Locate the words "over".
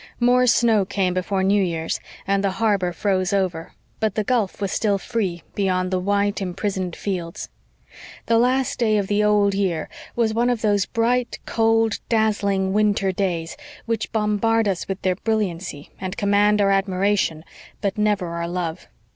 3.33-3.73